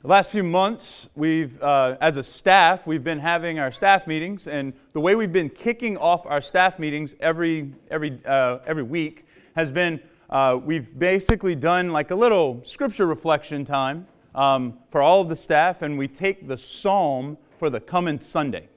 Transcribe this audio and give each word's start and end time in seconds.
The 0.00 0.06
last 0.06 0.30
few 0.30 0.44
months, 0.44 1.08
we've, 1.16 1.60
uh, 1.60 1.96
as 2.00 2.16
a 2.18 2.22
staff, 2.22 2.86
we've 2.86 3.02
been 3.02 3.18
having 3.18 3.58
our 3.58 3.72
staff 3.72 4.06
meetings, 4.06 4.46
and 4.46 4.72
the 4.92 5.00
way 5.00 5.16
we've 5.16 5.32
been 5.32 5.50
kicking 5.50 5.96
off 5.96 6.24
our 6.24 6.40
staff 6.40 6.78
meetings 6.78 7.16
every, 7.18 7.72
every, 7.90 8.20
uh, 8.24 8.58
every 8.64 8.84
week 8.84 9.26
has 9.56 9.72
been 9.72 9.98
uh, 10.30 10.56
we've 10.64 10.96
basically 10.96 11.56
done 11.56 11.90
like 11.90 12.12
a 12.12 12.14
little 12.14 12.62
scripture 12.62 13.06
reflection 13.06 13.64
time 13.64 14.06
um, 14.36 14.78
for 14.88 15.02
all 15.02 15.20
of 15.20 15.28
the 15.28 15.34
staff, 15.34 15.82
and 15.82 15.98
we 15.98 16.06
take 16.06 16.46
the 16.46 16.56
psalm 16.56 17.36
for 17.58 17.68
the 17.68 17.80
coming 17.80 18.20
Sunday. 18.20 18.68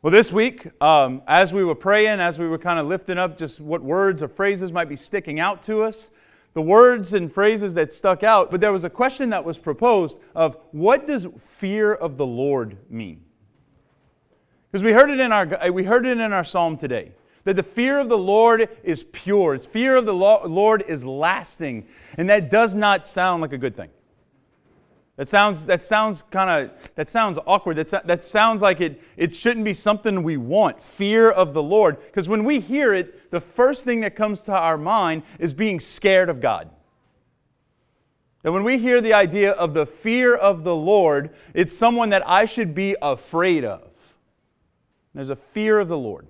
Well, 0.00 0.10
this 0.10 0.32
week, 0.32 0.70
um, 0.82 1.20
as 1.26 1.52
we 1.52 1.64
were 1.64 1.74
praying, 1.74 2.18
as 2.18 2.38
we 2.38 2.48
were 2.48 2.56
kind 2.56 2.78
of 2.78 2.86
lifting 2.86 3.18
up 3.18 3.36
just 3.36 3.60
what 3.60 3.82
words 3.82 4.22
or 4.22 4.28
phrases 4.28 4.72
might 4.72 4.88
be 4.88 4.96
sticking 4.96 5.38
out 5.38 5.62
to 5.64 5.82
us, 5.82 6.08
the 6.54 6.62
words 6.62 7.12
and 7.12 7.32
phrases 7.32 7.74
that 7.74 7.92
stuck 7.92 8.22
out, 8.22 8.50
but 8.50 8.60
there 8.60 8.72
was 8.72 8.84
a 8.84 8.90
question 8.90 9.30
that 9.30 9.44
was 9.44 9.58
proposed 9.58 10.18
of 10.34 10.56
what 10.72 11.06
does 11.06 11.26
fear 11.38 11.92
of 11.92 12.16
the 12.16 12.26
Lord 12.26 12.78
mean? 12.90 13.24
Because 14.70 14.84
we 14.84 14.92
heard 14.92 15.10
it 15.10 15.20
in 15.20 15.32
our 15.32 15.70
we 15.72 15.84
heard 15.84 16.06
it 16.06 16.18
in 16.18 16.32
our 16.32 16.44
psalm 16.44 16.76
today 16.76 17.12
that 17.44 17.56
the 17.56 17.62
fear 17.62 17.98
of 17.98 18.08
the 18.08 18.18
Lord 18.18 18.68
is 18.82 19.04
pure. 19.04 19.54
Its 19.54 19.66
fear 19.66 19.96
of 19.96 20.06
the 20.06 20.14
Lord 20.14 20.84
is 20.86 21.04
lasting, 21.04 21.86
and 22.16 22.28
that 22.28 22.50
does 22.50 22.74
not 22.74 23.06
sound 23.06 23.42
like 23.42 23.52
a 23.52 23.58
good 23.58 23.76
thing. 23.76 23.90
That 25.20 25.28
sounds, 25.28 25.66
that 25.66 25.82
sounds 25.82 26.22
kind 26.30 26.48
of, 26.48 26.94
that 26.94 27.06
sounds 27.06 27.38
awkward. 27.46 27.76
That, 27.76 28.06
that 28.06 28.22
sounds 28.22 28.62
like 28.62 28.80
it, 28.80 29.02
it 29.18 29.34
shouldn't 29.34 29.66
be 29.66 29.74
something 29.74 30.22
we 30.22 30.38
want. 30.38 30.82
Fear 30.82 31.30
of 31.30 31.52
the 31.52 31.62
Lord. 31.62 32.00
Because 32.00 32.26
when 32.26 32.42
we 32.42 32.58
hear 32.58 32.94
it, 32.94 33.30
the 33.30 33.38
first 33.38 33.84
thing 33.84 34.00
that 34.00 34.16
comes 34.16 34.40
to 34.44 34.52
our 34.52 34.78
mind 34.78 35.24
is 35.38 35.52
being 35.52 35.78
scared 35.78 36.30
of 36.30 36.40
God. 36.40 36.70
That 38.44 38.52
when 38.52 38.64
we 38.64 38.78
hear 38.78 39.02
the 39.02 39.12
idea 39.12 39.50
of 39.50 39.74
the 39.74 39.84
fear 39.84 40.34
of 40.34 40.64
the 40.64 40.74
Lord, 40.74 41.34
it's 41.52 41.76
someone 41.76 42.08
that 42.08 42.26
I 42.26 42.46
should 42.46 42.74
be 42.74 42.96
afraid 43.02 43.62
of. 43.62 43.90
There's 45.14 45.28
a 45.28 45.36
fear 45.36 45.80
of 45.80 45.88
the 45.88 45.98
Lord. 45.98 46.26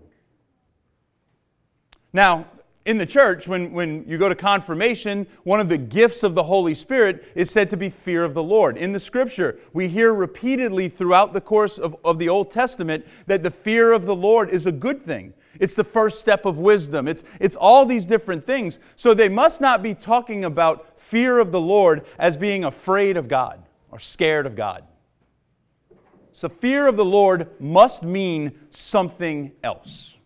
Now, 2.12 2.47
in 2.86 2.97
the 2.97 3.06
church, 3.06 3.47
when, 3.47 3.73
when 3.73 4.05
you 4.09 4.17
go 4.17 4.28
to 4.28 4.34
confirmation, 4.34 5.27
one 5.45 5.61
of 5.61 5.69
the 5.69 5.77
gifts 5.77 6.23
of 6.23 6.34
the 6.34 6.45
Holy 6.45 6.75
Spirit 6.75 7.25
is 7.34 7.50
said 7.50 7.69
to 7.70 7.77
be 7.77 7.91
fear 7.91 8.25
of 8.25 8.33
the 8.33 8.42
Lord. 8.42 8.78
In 8.78 8.92
the 8.92 9.00
scripture, 9.00 9.59
we 9.75 9.89
hear 9.89 10.14
repeatedly 10.14 10.89
throughout 10.89 11.34
the 11.34 11.42
course 11.42 11.77
of, 11.77 11.95
of 12.05 12.19
the 12.19 12.28
Old 12.28 12.50
Testament 12.50 13.06
that 13.27 13.42
the 13.42 13.50
fear 13.50 13.92
of 13.92 14.06
the 14.06 14.14
Lord 14.14 14.48
is 14.48 14.64
a 14.64 14.72
good 14.72 15.03
thing. 15.03 15.34
It's 15.59 15.75
the 15.75 15.84
first 15.84 16.20
step 16.20 16.47
of 16.47 16.59
wisdom. 16.59 17.06
It's, 17.06 17.22
it's 17.39 17.56
all 17.56 17.84
these 17.84 18.06
different 18.06 18.47
things. 18.47 18.78
So 18.97 19.12
they 19.12 19.28
must 19.28 19.61
not 19.61 19.83
be 19.83 19.94
talking 19.94 20.47
about 20.47 20.98
fear 20.98 21.39
of 21.39 21.53
the 21.53 21.61
Lord 21.61 22.06
as 22.19 22.34
being 22.37 22.65
afraid 22.65 23.19
of 23.19 23.28
God 23.28 23.62
or 23.91 23.98
scared 23.98 24.47
of 24.47 24.56
God. 24.56 24.84
So 26.33 26.48
fear 26.48 26.87
of 26.87 26.97
the 26.97 27.05
Lord 27.05 27.50
must 27.61 28.03
mean 28.03 28.53
something 28.70 29.53
else. 29.62 30.17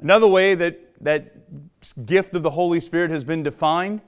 Another 0.00 0.26
way 0.26 0.54
that 0.54 0.83
that 1.04 2.06
gift 2.06 2.34
of 2.34 2.42
the 2.42 2.50
Holy 2.50 2.80
Spirit 2.80 3.10
has 3.10 3.24
been 3.24 3.42
defined 3.42 4.00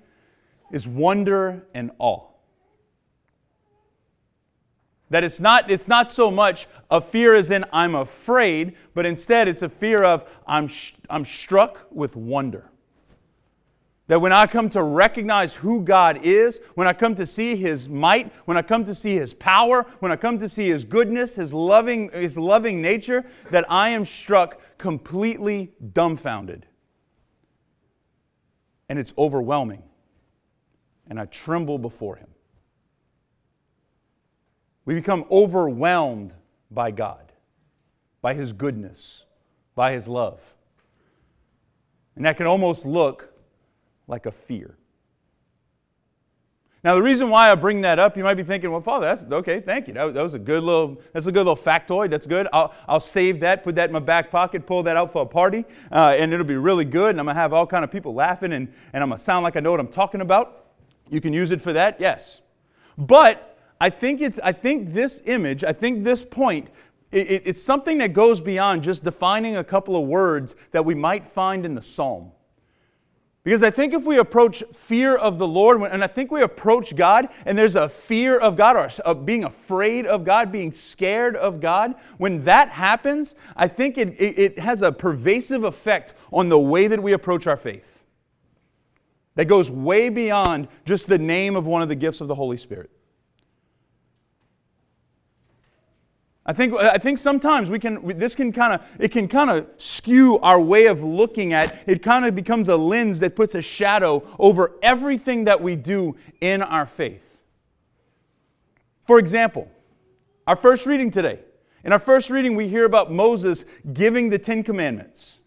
is 0.73 0.89
wonder 0.89 1.67
and 1.75 1.91
awe. 1.99 2.27
That 5.11 5.23
it's 5.23 5.39
not, 5.39 5.71
it's 5.71 5.87
not 5.87 6.11
so 6.11 6.31
much 6.31 6.67
a 6.91 7.01
fear 7.01 7.37
as 7.37 7.51
in 7.53 7.65
I'm 7.73 7.95
afraid, 7.95 8.77
but 8.95 9.07
instead 9.07 9.47
it's 9.47 9.63
a 9.63 9.69
fear 9.69 10.03
of 10.03 10.29
I'm, 10.47 10.67
sh- 10.67 10.95
I'm 11.09 11.25
struck 11.25 11.87
with 11.93 12.17
wonder. 12.17 12.73
That 14.09 14.21
when 14.21 14.33
I 14.33 14.47
come 14.47 14.71
to 14.71 14.83
recognize 14.83 15.55
who 15.55 15.83
God 15.83 16.21
is, 16.25 16.61
when 16.77 16.89
I 16.89 16.93
come 16.93 17.15
to 17.17 17.27
see 17.27 17.57
His 17.57 17.89
might, 17.89 18.33
when 18.47 18.57
I 18.57 18.63
come 18.63 18.85
to 18.85 18.95
see 18.95 19.17
His 19.17 19.35
power, 19.35 19.85
when 20.01 20.11
I 20.11 20.17
come 20.17 20.39
to 20.39 20.49
see 20.49 20.69
His 20.69 20.85
goodness, 20.85 21.35
His 21.35 21.53
loving, 21.53 22.11
His 22.11 22.39
loving 22.39 22.81
nature, 22.81 23.27
that 23.51 23.71
I 23.71 23.91
am 23.91 24.05
struck 24.05 24.61
completely 24.79 25.73
dumbfounded 25.93 26.67
and 28.89 28.99
it's 28.99 29.13
overwhelming. 29.17 29.83
And 31.09 31.21
I 31.21 31.27
tremble 31.27 31.79
before 31.79 32.17
Him. 32.17 32.29
We 34.85 34.95
become 34.95 35.25
overwhelmed 35.31 36.35
by 36.71 36.91
God, 36.91 37.33
by 38.21 38.35
His 38.35 38.53
goodness, 38.53 39.25
by 39.75 39.93
His 39.93 40.09
love. 40.09 40.55
And 42.15 42.25
that 42.25 42.37
can 42.37 42.47
almost 42.47 42.87
look 42.87 43.33
like 44.09 44.27
a 44.27 44.33
fear. 44.33 44.77
Now, 46.87 46.95
the 46.95 47.03
reason 47.03 47.31
why 47.31 47.51
I 47.51 47.57
bring 47.57 47.81
that 47.81 47.99
up, 47.99 48.17
you 48.17 48.23
might 48.23 48.35
be 48.35 48.45
thinking, 48.45 48.71
well, 48.71 48.81
Father, 48.81 49.07
that's 49.07 49.25
okay, 49.25 49.59
thank 49.59 49.89
you. 49.89 49.95
That, 49.95 50.15
that 50.15 50.23
was 50.23 50.35
a 50.35 50.39
good 50.39 50.63
little, 50.63 51.03
that's 51.13 51.27
a 51.27 51.33
good 51.33 51.45
little 51.45 51.57
factoid. 51.57 52.11
That's 52.11 52.29
good. 52.29 52.47
I'll, 52.53 52.73
I'll 52.87 53.01
save 53.01 53.41
that, 53.41 53.65
put 53.65 53.75
that 53.75 53.89
in 53.89 53.93
my 53.93 53.99
back 53.99 54.31
pocket, 54.31 54.67
pull 54.67 54.85
that 54.85 54.97
out 54.97 55.13
for 55.13 55.23
a 55.23 55.27
party, 55.27 55.65
uh, 55.91 56.15
and 56.17 56.33
it'll 56.33 56.47
be 56.47 56.55
really 56.55 56.85
good. 56.85 57.11
And 57.11 57.19
I'm 57.19 57.27
going 57.27 57.35
to 57.35 57.41
have 57.41 57.53
all 57.53 57.67
kind 57.67 57.83
of 57.83 57.91
people 57.91 58.15
laughing, 58.15 58.53
and, 58.53 58.73
and 58.93 59.03
I'm 59.03 59.09
going 59.09 59.19
to 59.19 59.25
sound 59.25 59.43
like 59.43 59.57
I 59.57 59.61
know 59.61 59.73
what 59.73 59.81
I'm 59.81 59.89
talking 59.89 60.21
about. 60.21 60.67
You 61.11 61.21
can 61.21 61.33
use 61.33 61.51
it 61.51 61.61
for 61.61 61.73
that, 61.73 61.99
yes. 61.99 62.41
But 62.97 63.59
I 63.81 63.91
think, 63.91 64.21
it's, 64.21 64.39
I 64.45 64.53
think 64.53 64.93
this 64.93 65.23
image, 65.27 65.65
I 65.65 65.73
think 65.73 66.05
this 66.05 66.23
point, 66.23 66.69
it, 67.11 67.29
it, 67.29 67.43
it's 67.47 67.63
something 67.65 67.99
that 67.99 68.13
goes 68.13 68.41
beyond 68.41 68.85
just 68.85 69.03
defining 69.03 69.57
a 69.57 69.65
couple 69.65 70.01
of 70.01 70.07
words 70.07 70.55
that 70.71 70.85
we 70.85 70.95
might 70.95 71.27
find 71.27 71.67
in 71.67 71.75
the 71.75 71.83
psalm. 71.83 72.31
Because 73.47 73.63
I 73.63 73.71
think 73.71 73.95
if 73.95 74.03
we 74.03 74.19
approach 74.19 74.65
fear 74.73 75.15
of 75.15 75.39
the 75.39 75.47
Lord, 75.47 75.81
and 75.83 76.03
I 76.03 76.09
think 76.09 76.33
we 76.33 76.43
approach 76.43 76.97
God, 76.97 77.29
and 77.45 77.57
there's 77.57 77.77
a 77.77 77.89
fear 77.89 78.37
of 78.37 78.57
God, 78.57 78.99
or 79.05 79.15
being 79.15 79.45
afraid 79.45 80.05
of 80.05 80.25
God, 80.25 80.51
being 80.51 80.73
scared 80.73 81.37
of 81.37 81.61
God, 81.61 81.95
when 82.19 82.43
that 82.43 82.71
happens, 82.71 83.37
I 83.55 83.69
think 83.69 83.99
it, 83.99 84.17
it 84.19 84.59
has 84.59 84.83
a 84.83 84.91
pervasive 84.91 85.63
effect 85.63 86.15
on 86.33 86.49
the 86.49 86.59
way 86.59 86.89
that 86.89 87.01
we 87.01 87.13
approach 87.13 87.47
our 87.47 87.57
faith. 87.57 88.05
That 89.37 89.45
goes 89.45 89.71
way 89.71 90.09
beyond 90.09 90.67
just 90.85 91.07
the 91.07 91.19
name 91.19 91.55
of 91.55 91.67
one 91.67 91.83
of 91.83 91.89
the 91.89 91.95
gifts 91.95 92.21
of 92.21 92.27
the 92.27 92.35
Holy 92.35 92.57
Spirit. 92.57 92.91
I 96.49 96.53
think, 96.53 96.75
I 96.77 96.97
think 96.97 97.19
sometimes 97.19 97.71
we 97.71 97.81
can, 97.81 98.19
this 98.19 98.37
can 98.37 98.53
kind 98.53 98.75
of, 98.75 98.97
it 99.01 99.11
can 99.11 99.27
kind 99.27 99.51
of 99.51 99.67
skew 99.79 100.39
our 100.39 100.61
way 100.61 100.87
of 100.87 101.03
looking 101.03 101.53
at, 101.53 101.77
it 101.89 102.05
kind 102.05 102.25
of 102.25 102.37
becomes 102.37 102.69
a 102.69 102.77
lens 102.77 103.19
that 103.19 103.35
puts 103.35 103.57
a 103.57 103.63
shadow 103.63 104.23
over 104.39 104.77
everything 104.81 105.45
that 105.45 105.61
we 105.61 105.75
do 105.75 106.17
in 106.41 106.63
our 106.63 106.87
faith. 106.87 107.43
For 109.05 109.19
example, 109.19 109.69
our 110.47 110.55
first 110.55 110.87
reading 110.87 111.11
today. 111.11 111.41
In 111.83 111.93
our 111.93 111.99
first 111.99 112.31
reading, 112.31 112.55
we 112.55 112.69
hear 112.69 112.85
about 112.85 113.11
Moses 113.11 113.65
giving 113.93 114.31
the 114.31 114.39
Ten 114.39 114.63
Commandments. 114.63 115.39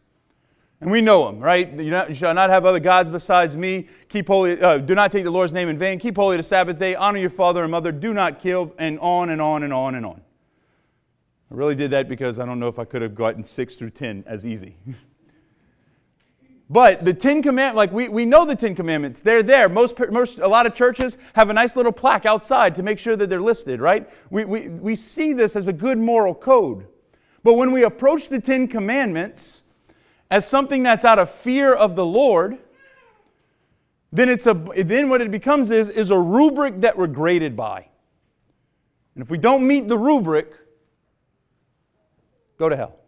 And 0.81 0.91
we 0.91 0.99
know 0.99 1.25
them, 1.25 1.39
right? 1.39 1.71
You, 1.73 1.97
you, 2.07 2.13
shall 2.13 2.33
not 2.33 2.49
have 2.49 2.65
other 2.65 2.79
gods 2.79 3.09
besides 3.09 3.55
me. 3.55 3.87
Keep 4.09 4.27
holy, 4.27 4.61
uh, 4.61 4.77
do 4.77 4.95
not 4.95 5.13
take 5.13 5.23
the 5.23 5.31
Lord's 5.31 5.53
name 5.53 5.69
in 5.69 5.77
vain. 5.77 5.97
Keep 5.99 6.17
holy 6.17 6.35
the 6.35 6.43
Sabbath 6.43 6.77
day. 6.77 6.95
Honor 6.95 7.19
your 7.19 7.29
father 7.29 7.63
and 7.63 7.71
mother. 7.71 7.93
Do 7.93 8.13
not 8.13 8.39
kill, 8.39 8.73
and 8.77 8.99
on 8.99 9.29
and 9.29 9.41
on 9.41 9.63
and 9.63 9.73
on 9.73 9.95
and 9.95 10.05
on. 10.05 10.21
I 11.51 11.55
really 11.55 11.75
did 11.75 11.91
that 11.91 12.07
because 12.07 12.37
I 12.37 12.45
don't 12.45 12.59
know 12.59 12.67
if 12.67 12.77
I 12.77 12.85
could 12.85 13.01
have 13.01 13.15
gotten 13.15 13.43
6 13.43 13.75
through 13.75 13.89
10 13.89 14.23
as 14.27 14.45
easy. 14.45 14.77
but 16.69 17.03
the 17.03 17.13
Ten 17.13 17.41
Commandments, 17.41 17.75
like 17.75 17.91
we, 17.91 18.07
we 18.07 18.23
know 18.23 18.45
the 18.45 18.55
Ten 18.55 18.75
Commandments, 18.75 19.21
they're 19.21 19.41
there. 19.41 19.67
Most, 19.67 19.97
most, 20.11 20.37
a 20.37 20.47
lot 20.47 20.67
of 20.67 20.75
churches 20.75 21.17
have 21.33 21.49
a 21.49 21.53
nice 21.53 21.75
little 21.75 21.91
plaque 21.91 22.27
outside 22.27 22.75
to 22.75 22.83
make 22.83 22.99
sure 22.99 23.15
that 23.15 23.29
they're 23.29 23.41
listed, 23.41 23.81
right? 23.81 24.07
We, 24.29 24.45
we, 24.45 24.69
we 24.69 24.95
see 24.95 25.33
this 25.33 25.55
as 25.55 25.65
a 25.65 25.73
good 25.73 25.97
moral 25.97 26.35
code. 26.35 26.85
But 27.41 27.53
when 27.55 27.71
we 27.71 27.83
approach 27.83 28.27
the 28.27 28.39
Ten 28.39 28.67
Commandments 28.67 29.63
as 30.29 30.47
something 30.47 30.83
that's 30.83 31.03
out 31.03 31.17
of 31.17 31.31
fear 31.31 31.73
of 31.73 31.95
the 31.95 32.05
Lord, 32.05 32.59
then, 34.11 34.29
it's 34.29 34.45
a, 34.45 34.53
then 34.53 35.09
what 35.09 35.21
it 35.21 35.31
becomes 35.31 35.71
is, 35.71 35.89
is 35.89 36.11
a 36.11 36.19
rubric 36.19 36.81
that 36.81 36.95
we're 36.95 37.07
graded 37.07 37.55
by. 37.55 37.87
And 39.15 39.23
if 39.23 39.31
we 39.31 39.39
don't 39.39 39.65
meet 39.65 39.87
the 39.87 39.97
rubric, 39.97 40.53
go 42.59 42.69
to 42.69 42.75
hell. 42.75 42.99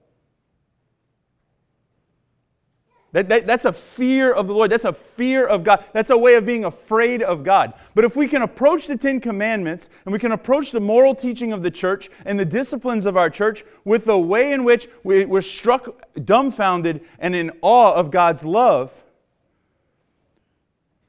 That, 3.13 3.27
that, 3.27 3.45
that's 3.45 3.65
a 3.65 3.73
fear 3.73 4.31
of 4.31 4.47
the 4.47 4.53
Lord. 4.53 4.71
That's 4.71 4.85
a 4.85 4.93
fear 4.93 5.45
of 5.45 5.65
God. 5.65 5.83
That's 5.91 6.09
a 6.09 6.17
way 6.17 6.35
of 6.35 6.45
being 6.45 6.63
afraid 6.63 7.21
of 7.21 7.43
God. 7.43 7.73
But 7.93 8.05
if 8.05 8.15
we 8.15 8.25
can 8.25 8.41
approach 8.41 8.87
the 8.87 8.95
Ten 8.95 9.19
Commandments 9.19 9.89
and 10.05 10.13
we 10.13 10.19
can 10.19 10.31
approach 10.31 10.71
the 10.71 10.79
moral 10.79 11.13
teaching 11.13 11.51
of 11.51 11.61
the 11.61 11.71
church 11.71 12.09
and 12.25 12.39
the 12.39 12.45
disciplines 12.45 13.05
of 13.05 13.17
our 13.17 13.29
church 13.29 13.65
with 13.83 14.05
the 14.05 14.17
way 14.17 14.53
in 14.53 14.63
which 14.63 14.87
we, 15.03 15.25
we're 15.25 15.41
struck 15.41 16.01
dumbfounded 16.23 17.01
and 17.19 17.35
in 17.35 17.51
awe 17.61 17.93
of 17.93 18.11
God's 18.11 18.45
love, 18.45 19.03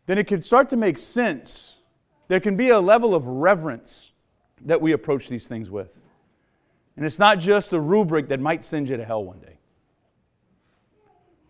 then 0.06 0.18
it 0.18 0.26
can 0.26 0.42
start 0.42 0.68
to 0.70 0.76
make 0.76 0.98
sense. 0.98 1.76
There 2.26 2.40
can 2.40 2.56
be 2.56 2.70
a 2.70 2.80
level 2.80 3.14
of 3.14 3.28
reverence 3.28 4.10
that 4.62 4.80
we 4.80 4.90
approach 4.90 5.28
these 5.28 5.46
things 5.46 5.70
with. 5.70 6.01
And 6.96 7.06
it's 7.06 7.18
not 7.18 7.38
just 7.38 7.72
a 7.72 7.80
rubric 7.80 8.28
that 8.28 8.40
might 8.40 8.64
send 8.64 8.88
you 8.88 8.96
to 8.96 9.04
hell 9.04 9.24
one 9.24 9.40
day. 9.40 9.58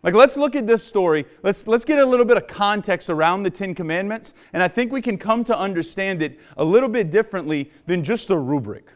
Like, 0.03 0.13
let's 0.13 0.35
look 0.35 0.55
at 0.55 0.67
this 0.67 0.83
story. 0.83 1.25
Let's, 1.43 1.65
let's 1.65 1.85
get 1.85 1.97
a 1.97 2.05
little 2.05 2.25
bit 2.25 2.35
of 2.35 2.45
context 2.45 3.09
around 3.09 3.43
the 3.43 3.49
Ten 3.49 3.73
Commandments, 3.73 4.33
and 4.51 4.61
I 4.61 4.67
think 4.67 4.91
we 4.91 5.01
can 5.01 5.17
come 5.17 5.45
to 5.45 5.57
understand 5.57 6.21
it 6.21 6.39
a 6.57 6.63
little 6.63 6.89
bit 6.89 7.09
differently 7.09 7.71
than 7.85 8.03
just 8.03 8.29
a 8.29 8.37
rubric, 8.37 8.89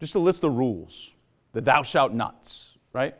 just 0.00 0.16
a 0.16 0.18
list 0.18 0.42
of 0.42 0.54
rules, 0.54 1.12
the 1.52 1.60
thou 1.60 1.84
shalt 1.84 2.12
nots, 2.12 2.76
right? 2.92 3.14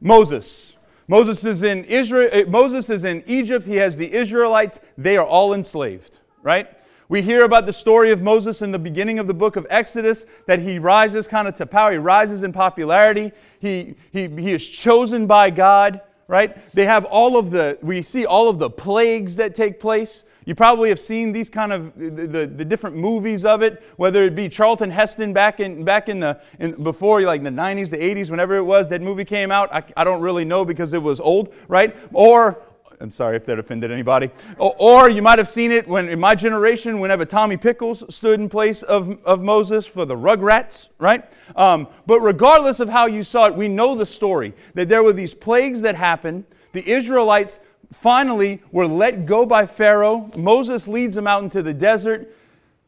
Moses. 0.00 0.76
Moses 1.08 1.44
is 1.46 1.62
in 1.62 1.84
Israel. 1.84 2.28
Eh, 2.30 2.44
Moses 2.46 2.90
is 2.90 3.04
in 3.04 3.24
Egypt. 3.26 3.64
He 3.66 3.76
has 3.76 3.96
the 3.96 4.12
Israelites. 4.12 4.78
They 4.98 5.16
are 5.16 5.26
all 5.26 5.54
enslaved, 5.54 6.18
right? 6.42 6.68
We 7.10 7.22
hear 7.22 7.44
about 7.44 7.64
the 7.64 7.72
story 7.72 8.12
of 8.12 8.20
Moses 8.20 8.60
in 8.60 8.70
the 8.70 8.78
beginning 8.78 9.18
of 9.18 9.26
the 9.26 9.34
book 9.34 9.56
of 9.56 9.66
Exodus, 9.70 10.26
that 10.44 10.60
he 10.60 10.78
rises 10.78 11.26
kind 11.26 11.48
of 11.48 11.54
to 11.56 11.64
power. 11.64 11.92
He 11.92 11.96
rises 11.96 12.42
in 12.42 12.52
popularity. 12.52 13.32
He, 13.60 13.94
he, 14.12 14.28
he 14.28 14.52
is 14.52 14.66
chosen 14.66 15.26
by 15.26 15.48
God, 15.48 16.02
right? 16.26 16.54
They 16.74 16.84
have 16.84 17.06
all 17.06 17.38
of 17.38 17.50
the, 17.50 17.78
we 17.80 18.02
see 18.02 18.26
all 18.26 18.50
of 18.50 18.58
the 18.58 18.68
plagues 18.68 19.36
that 19.36 19.54
take 19.54 19.80
place. 19.80 20.22
You 20.44 20.54
probably 20.54 20.90
have 20.90 21.00
seen 21.00 21.32
these 21.32 21.48
kind 21.48 21.72
of 21.72 21.94
the, 21.94 22.26
the, 22.26 22.46
the, 22.46 22.64
different 22.64 22.96
movies 22.96 23.44
of 23.44 23.62
it, 23.62 23.82
whether 23.96 24.24
it 24.24 24.34
be 24.34 24.48
Charlton 24.48 24.90
Heston 24.90 25.34
back 25.34 25.60
in 25.60 25.84
back 25.84 26.08
in 26.08 26.20
the 26.20 26.40
in, 26.58 26.82
before 26.82 27.20
like 27.20 27.42
the 27.42 27.50
90s, 27.50 27.90
the 27.90 27.98
80s, 27.98 28.30
whenever 28.30 28.56
it 28.56 28.62
was 28.62 28.88
that 28.88 29.02
movie 29.02 29.26
came 29.26 29.50
out. 29.50 29.70
I, 29.74 29.82
I 29.94 30.04
don't 30.04 30.22
really 30.22 30.46
know 30.46 30.64
because 30.64 30.94
it 30.94 31.02
was 31.02 31.20
old, 31.20 31.52
right? 31.68 31.94
Or 32.14 32.62
I'm 33.00 33.12
sorry 33.12 33.36
if 33.36 33.46
that 33.46 33.58
offended 33.58 33.92
anybody. 33.92 34.30
Or, 34.58 34.74
or, 34.78 35.10
you 35.10 35.22
might 35.22 35.38
have 35.38 35.48
seen 35.48 35.70
it 35.70 35.86
when 35.86 36.08
in 36.08 36.18
my 36.18 36.34
generation, 36.34 36.98
whenever 36.98 37.24
Tommy 37.24 37.56
Pickles 37.56 38.02
stood 38.12 38.40
in 38.40 38.48
place 38.48 38.82
of, 38.82 39.24
of 39.24 39.40
Moses 39.40 39.86
for 39.86 40.04
the 40.04 40.16
Rugrats, 40.16 40.88
right? 40.98 41.24
Um, 41.54 41.86
but 42.06 42.20
regardless 42.20 42.80
of 42.80 42.88
how 42.88 43.06
you 43.06 43.22
saw 43.22 43.46
it, 43.46 43.54
we 43.54 43.68
know 43.68 43.94
the 43.94 44.06
story 44.06 44.52
that 44.74 44.88
there 44.88 45.04
were 45.04 45.12
these 45.12 45.32
plagues 45.32 45.82
that 45.82 45.94
happened. 45.94 46.44
The 46.72 46.88
Israelites 46.90 47.60
finally 47.92 48.62
were 48.72 48.86
let 48.86 49.26
go 49.26 49.46
by 49.46 49.66
Pharaoh. 49.66 50.30
Moses 50.36 50.88
leads 50.88 51.14
them 51.14 51.26
out 51.26 51.44
into 51.44 51.62
the 51.62 51.74
desert. 51.74 52.34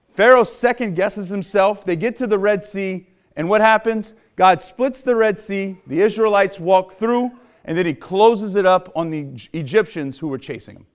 Pharaoh 0.09 0.45
second 0.45 0.95
guesses 0.95 1.29
himself. 1.29 1.85
They 1.85 1.97
get 1.97 2.17
to 2.17 2.27
the 2.27 2.39
Red 2.39 2.65
Sea, 2.65 3.07
and 3.37 3.49
what 3.49 3.61
happens? 3.61 4.15
God 4.35 4.61
splits 4.61 5.03
the 5.03 5.15
Red 5.15 5.39
Sea. 5.39 5.77
The 5.87 6.03
Israelites 6.03 6.59
walk 6.59 6.93
through 6.93 7.31
and 7.65 7.77
then 7.77 7.87
he 7.87 7.95
closes 7.95 8.55
it 8.55 8.67
up 8.67 8.91
on 8.97 9.11
the 9.11 9.29
Egyptians 9.53 10.19
who 10.19 10.29
were 10.29 10.39
chasing 10.39 10.77
him. 10.77 10.87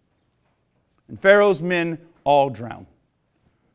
And 1.07 1.19
Pharaoh's 1.19 1.61
men 1.61 1.99
all 2.23 2.49
drown. 2.49 2.87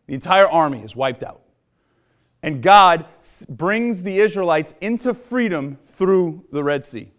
The 0.06 0.14
entire 0.14 0.48
army 0.48 0.82
is 0.82 0.96
wiped 0.96 1.22
out. 1.22 1.42
And 2.42 2.62
God 2.62 3.04
brings 3.48 4.02
the 4.02 4.18
Israelites 4.18 4.74
into 4.80 5.14
freedom 5.14 5.78
through 5.86 6.44
the 6.50 6.64
Red 6.64 6.84
Sea. 6.84 7.12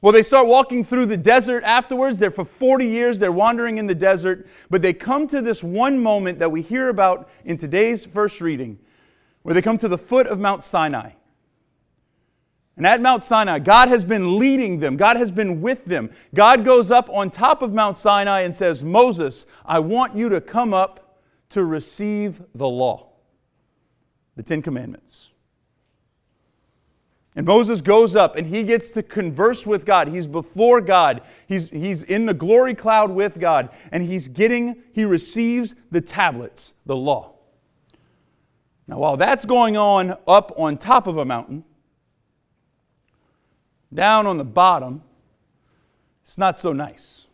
Well, 0.00 0.12
they 0.12 0.22
start 0.22 0.46
walking 0.46 0.84
through 0.84 1.06
the 1.06 1.16
desert 1.16 1.64
afterwards. 1.64 2.18
They're 2.18 2.30
for 2.30 2.44
40 2.44 2.86
years, 2.86 3.18
they're 3.18 3.32
wandering 3.32 3.78
in 3.78 3.86
the 3.86 3.94
desert. 3.94 4.46
But 4.70 4.82
they 4.82 4.92
come 4.92 5.26
to 5.28 5.40
this 5.40 5.62
one 5.62 5.98
moment 6.00 6.38
that 6.38 6.50
we 6.50 6.62
hear 6.62 6.88
about 6.88 7.28
in 7.44 7.56
today's 7.56 8.04
first 8.04 8.40
reading, 8.40 8.78
where 9.42 9.54
they 9.54 9.62
come 9.62 9.78
to 9.78 9.88
the 9.88 9.98
foot 9.98 10.26
of 10.26 10.38
Mount 10.38 10.64
Sinai. 10.64 11.10
And 12.76 12.86
at 12.86 13.00
Mount 13.00 13.24
Sinai, 13.24 13.58
God 13.58 13.88
has 13.88 14.04
been 14.04 14.38
leading 14.38 14.80
them, 14.80 14.96
God 14.96 15.16
has 15.16 15.30
been 15.30 15.60
with 15.60 15.86
them. 15.86 16.10
God 16.34 16.64
goes 16.64 16.90
up 16.90 17.08
on 17.10 17.30
top 17.30 17.62
of 17.62 17.72
Mount 17.72 17.96
Sinai 17.96 18.42
and 18.42 18.54
says, 18.54 18.84
Moses, 18.84 19.46
I 19.64 19.78
want 19.78 20.14
you 20.14 20.28
to 20.28 20.40
come 20.40 20.74
up 20.74 21.20
to 21.50 21.64
receive 21.64 22.42
the 22.54 22.68
law, 22.68 23.12
the 24.36 24.42
Ten 24.42 24.60
Commandments. 24.60 25.30
And 27.34 27.46
Moses 27.46 27.82
goes 27.82 28.16
up 28.16 28.36
and 28.36 28.46
he 28.46 28.62
gets 28.62 28.90
to 28.92 29.02
converse 29.02 29.66
with 29.66 29.84
God. 29.84 30.08
He's 30.08 30.26
before 30.26 30.80
God. 30.80 31.20
He's, 31.46 31.68
he's 31.68 32.02
in 32.02 32.24
the 32.24 32.32
glory 32.32 32.74
cloud 32.74 33.10
with 33.10 33.38
God. 33.38 33.68
And 33.92 34.02
he's 34.02 34.26
getting, 34.26 34.82
he 34.92 35.04
receives 35.04 35.74
the 35.90 36.00
tablets, 36.00 36.72
the 36.86 36.96
law. 36.96 37.34
Now, 38.88 38.98
while 38.98 39.18
that's 39.18 39.44
going 39.44 39.76
on 39.76 40.16
up 40.26 40.52
on 40.56 40.78
top 40.78 41.06
of 41.06 41.18
a 41.18 41.26
mountain, 41.26 41.64
down 43.92 44.26
on 44.26 44.38
the 44.38 44.44
bottom, 44.44 45.02
it's 46.22 46.38
not 46.38 46.58
so 46.58 46.72
nice. 46.72 47.26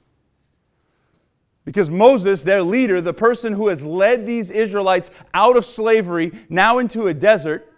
Because 1.64 1.88
Moses, 1.88 2.42
their 2.42 2.62
leader, 2.62 3.00
the 3.00 3.14
person 3.14 3.52
who 3.52 3.68
has 3.68 3.84
led 3.84 4.26
these 4.26 4.50
Israelites 4.50 5.10
out 5.32 5.56
of 5.56 5.64
slavery, 5.64 6.32
now 6.48 6.78
into 6.78 7.06
a 7.06 7.14
desert, 7.14 7.72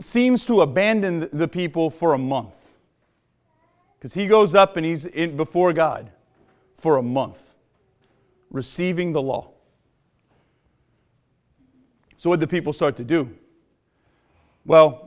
seems 0.00 0.44
to 0.46 0.62
abandon 0.62 1.28
the 1.32 1.46
people 1.46 1.90
for 1.90 2.14
a 2.14 2.18
month. 2.18 2.72
Because 3.98 4.14
he 4.14 4.26
goes 4.26 4.54
up 4.54 4.76
and 4.76 4.84
he's 4.84 5.06
in 5.06 5.36
before 5.36 5.72
God 5.72 6.10
for 6.76 6.96
a 6.96 7.02
month, 7.02 7.54
receiving 8.50 9.12
the 9.12 9.22
law. 9.22 9.50
So, 12.16 12.30
what 12.30 12.40
did 12.40 12.48
the 12.48 12.50
people 12.50 12.72
start 12.72 12.96
to 12.96 13.04
do? 13.04 13.34
Well, 14.64 15.03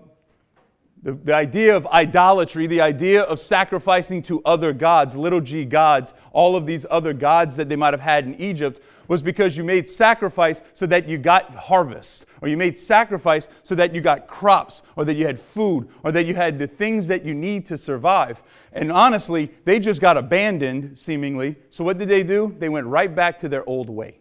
the, 1.04 1.14
the 1.14 1.34
idea 1.34 1.76
of 1.76 1.86
idolatry, 1.88 2.66
the 2.66 2.82
idea 2.82 3.22
of 3.22 3.40
sacrificing 3.40 4.24
to 4.24 4.42
other 4.44 4.74
gods, 4.74 5.16
little 5.16 5.42
g 5.42 5.64
gods, 5.64 6.12
all 6.32 6.56
of 6.56 6.66
these 6.66 6.86
other 6.90 7.14
gods 7.14 7.56
that 7.56 7.70
they 7.70 7.76
might 7.76 7.94
have 7.94 8.02
had 8.02 8.26
in 8.26 8.36
Egypt, 8.42 8.82
was 9.08 9.22
because 9.22 9.56
you 9.56 9.64
made 9.64 9.88
sacrifice 9.88 10.62
so 10.74 10.86
that 10.88 11.08
you 11.08 11.18
got 11.18 11.54
harvest, 11.56 12.26
or 12.42 12.48
you 12.48 12.58
made 12.58 12.76
sacrifice 12.76 13.48
so 13.62 13.76
that 13.76 13.94
you 13.94 14.02
got 14.02 14.28
crops, 14.28 14.82
or 14.96 15.06
that 15.06 15.16
you 15.16 15.26
had 15.26 15.40
food, 15.40 15.88
or 16.04 16.12
that 16.12 16.26
you 16.26 16.34
had 16.34 16.58
the 16.58 16.68
things 16.68 17.08
that 17.08 17.24
you 17.24 17.36
need 17.36 17.66
to 17.68 17.78
survive. 17.78 18.42
And 18.74 18.92
honestly, 18.92 19.52
they 19.66 19.80
just 19.80 20.02
got 20.02 20.18
abandoned, 20.18 20.98
seemingly. 20.98 21.58
So 21.70 21.84
what 21.84 22.00
did 22.00 22.10
they 22.10 22.24
do? 22.24 22.56
They 22.58 22.70
went 22.70 22.88
right 22.88 23.14
back 23.14 23.38
to 23.40 23.50
their 23.50 23.68
old 23.70 23.90
way. 23.90 24.20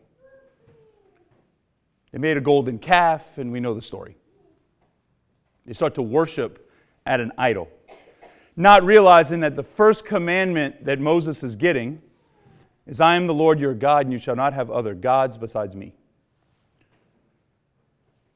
They 2.13 2.19
made 2.19 2.37
a 2.37 2.43
golden 2.43 2.79
calf, 2.79 3.39
and 3.39 3.51
we 3.51 3.61
know 3.61 3.73
the 3.73 3.83
story. 3.83 4.17
They 5.65 5.73
start 5.73 5.95
to 5.97 6.03
worship 6.03 6.66
at 7.07 7.21
an 7.21 7.33
idol, 7.39 7.69
not 8.57 8.85
realizing 8.85 9.41
that 9.41 9.57
the 9.57 9.63
first 9.63 10.05
commandment 10.05 10.85
that 10.85 11.01
Moses 11.01 11.43
is 11.43 11.57
getting 11.57 12.03
is 12.87 13.01
I 13.01 13.17
am 13.17 13.27
the 13.27 13.35
Lord 13.35 13.59
your 13.59 13.75
God, 13.75 14.07
and 14.07 14.13
you 14.13 14.19
shall 14.19 14.37
not 14.37 14.53
have 14.53 14.71
other 14.71 14.95
gods 14.95 15.37
besides 15.37 15.75
me. 15.75 15.95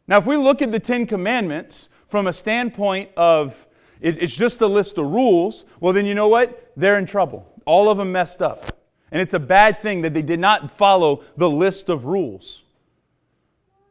Now, 0.06 0.18
if 0.18 0.26
we 0.26 0.36
look 0.36 0.60
at 0.60 0.72
the 0.72 0.80
Ten 0.80 1.06
Commandments 1.06 1.88
from 2.08 2.26
a 2.26 2.32
standpoint 2.32 3.10
of 3.16 3.66
it's 4.00 4.34
just 4.34 4.60
a 4.62 4.66
list 4.66 4.96
of 4.96 5.06
rules, 5.06 5.66
well, 5.78 5.92
then 5.92 6.06
you 6.06 6.14
know 6.14 6.28
what? 6.28 6.72
They're 6.74 6.98
in 6.98 7.06
trouble. 7.06 7.46
All 7.66 7.90
of 7.90 7.98
them 7.98 8.10
messed 8.12 8.40
up. 8.40 8.78
And 9.12 9.20
it's 9.20 9.34
a 9.34 9.38
bad 9.38 9.82
thing 9.82 10.02
that 10.02 10.14
they 10.14 10.22
did 10.22 10.40
not 10.40 10.70
follow 10.70 11.22
the 11.36 11.50
list 11.50 11.88
of 11.88 12.06
rules. 12.06 12.62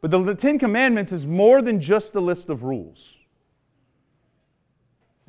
But 0.02 0.12
the 0.12 0.34
Ten 0.34 0.58
Commandments 0.58 1.12
is 1.12 1.26
more 1.26 1.62
than 1.62 1.80
just 1.80 2.16
a 2.16 2.20
list 2.20 2.50
of 2.50 2.64
rules. 2.64 3.18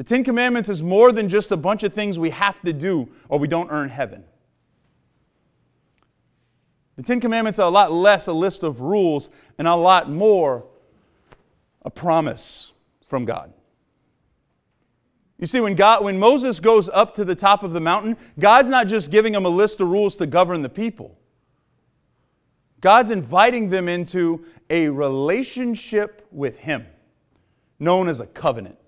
The 0.01 0.05
Ten 0.05 0.25
Commandments 0.25 0.71
is 0.71 0.83
more 0.83 1.13
than 1.13 1.29
just 1.29 1.53
a 1.53 1.59
bunch 1.59 1.83
of 1.83 1.93
things 1.93 2.19
we 2.19 2.31
have 2.31 2.59
to 2.63 2.73
do 2.73 3.07
or 3.29 3.39
we 3.39 3.47
don't 3.47 3.71
earn 3.71 3.91
heaven. 3.91 4.25
The 6.97 7.03
Ten 7.03 7.21
Commandments 7.21 7.59
are 7.59 7.67
a 7.67 7.71
lot 7.71 7.93
less 7.93 8.27
a 8.27 8.33
list 8.33 8.63
of 8.63 8.81
rules 8.81 9.29
and 9.59 9.69
a 9.69 9.75
lot 9.75 10.11
more 10.11 10.65
a 11.83 11.91
promise 11.91 12.73
from 13.07 13.27
God. 13.27 13.53
You 15.39 15.47
see, 15.47 15.61
when, 15.61 15.75
God, 15.75 16.03
when 16.03 16.19
Moses 16.19 16.61
goes 16.61 16.89
up 16.89 17.15
to 17.17 17.25
the 17.27 17.35
top 17.35 17.63
of 17.63 17.75
the 17.75 17.81
mountain, 17.81 18.17
God's 18.39 18.71
not 18.71 18.89
just 18.89 19.11
giving 19.11 19.35
him 19.35 19.45
a 19.45 19.51
list 19.51 19.81
of 19.81 19.89
rules 19.89 20.17
to 20.17 20.25
govern 20.25 20.63
the 20.63 20.71
people. 20.71 21.19
God's 22.81 23.11
inviting 23.11 23.69
them 23.69 23.87
into 23.87 24.47
a 24.71 24.89
relationship 24.89 26.27
with 26.33 26.57
Him, 26.57 26.87
known 27.79 28.09
as 28.09 28.19
a 28.19 28.27
covenant. 28.27 28.79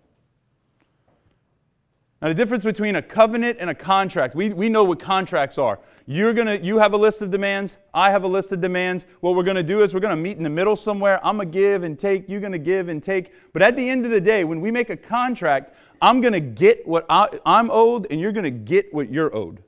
Now, 2.23 2.29
the 2.29 2.35
difference 2.35 2.63
between 2.63 2.95
a 2.95 3.03
covenant 3.03 3.57
and 3.59 3.69
a 3.69 3.75
contract, 3.75 4.37
we, 4.37 4.51
we 4.51 4.69
know 4.69 4.85
what 4.85 5.01
contracts 5.01 5.59
are. 5.59 5.81
You're 6.07 6.33
gonna, 6.33 6.55
you 6.55 6.79
have 6.79 6.93
a 6.93 6.97
list 6.97 7.21
of 7.21 7.33
demands, 7.33 7.77
I 7.93 8.13
have 8.13 8.23
a 8.23 8.29
list 8.29 8.53
of 8.53 8.61
demands. 8.61 9.07
What 9.19 9.35
we're 9.35 9.43
going 9.43 9.57
to 9.57 9.63
do 9.65 9.83
is 9.83 9.93
we're 9.93 9.99
going 9.99 10.17
to 10.17 10.23
meet 10.23 10.37
in 10.37 10.45
the 10.45 10.51
middle 10.51 10.77
somewhere. 10.77 11.19
I'm 11.27 11.37
going 11.37 11.51
to 11.51 11.59
give 11.59 11.83
and 11.83 11.99
take, 11.99 12.29
you're 12.29 12.41
going 12.41 12.53
to 12.53 12.61
give 12.61 12.89
and 12.89 13.03
take. 13.03 13.33
But 13.53 13.63
at 13.63 13.75
the 13.75 13.89
end 13.89 14.05
of 14.05 14.13
the 14.13 14.21
day, 14.21 14.45
when 14.45 14.61
we 14.61 14.71
make 14.71 14.89
a 14.89 14.97
contract, 14.97 15.75
I'm 16.01 16.21
going 16.21 16.33
to 16.33 16.41
get 16.41 16.87
what 16.87 17.07
I, 17.11 17.29
I'm 17.45 17.71
owed 17.73 18.07
and 18.09 18.21
you're 18.21 18.33
going 18.33 18.45
to 18.45 18.51
get 18.51 18.95
what 18.95 19.11
you're 19.11 19.35
owed. 19.35 19.61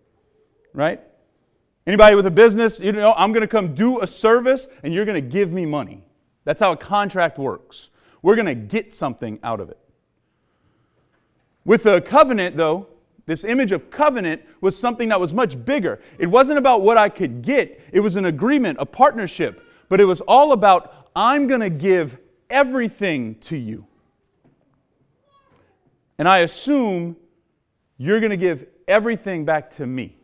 Right? 0.72 1.00
Anybody 1.88 2.14
with 2.14 2.26
a 2.26 2.30
business, 2.30 2.78
you 2.78 2.92
know, 2.92 3.14
I'm 3.16 3.32
going 3.32 3.42
to 3.42 3.48
come 3.48 3.74
do 3.74 4.00
a 4.00 4.06
service 4.06 4.68
and 4.84 4.94
you're 4.94 5.04
going 5.04 5.22
to 5.22 5.28
give 5.28 5.52
me 5.52 5.66
money. 5.66 6.04
That's 6.44 6.60
how 6.60 6.70
a 6.70 6.76
contract 6.76 7.36
works. 7.36 7.90
We're 8.22 8.36
going 8.36 8.46
to 8.46 8.54
get 8.54 8.92
something 8.92 9.40
out 9.42 9.58
of 9.58 9.70
it. 9.70 9.78
With 11.64 11.84
the 11.84 12.00
covenant, 12.00 12.56
though, 12.56 12.88
this 13.26 13.44
image 13.44 13.72
of 13.72 13.90
covenant 13.90 14.42
was 14.60 14.76
something 14.76 15.08
that 15.08 15.20
was 15.20 15.32
much 15.32 15.64
bigger. 15.64 16.00
It 16.18 16.26
wasn't 16.26 16.58
about 16.58 16.82
what 16.82 16.98
I 16.98 17.08
could 17.08 17.42
get, 17.42 17.80
it 17.92 18.00
was 18.00 18.16
an 18.16 18.26
agreement, 18.26 18.78
a 18.80 18.86
partnership, 18.86 19.62
but 19.88 20.00
it 20.00 20.04
was 20.04 20.20
all 20.22 20.52
about 20.52 21.10
I'm 21.16 21.46
going 21.46 21.60
to 21.60 21.70
give 21.70 22.18
everything 22.50 23.36
to 23.36 23.56
you. 23.56 23.86
and 26.18 26.28
I 26.28 26.38
assume 26.40 27.16
you're 27.98 28.20
going 28.20 28.30
to 28.30 28.36
give 28.36 28.66
everything 28.86 29.44
back 29.44 29.70
to 29.76 29.86
me. 29.86 30.16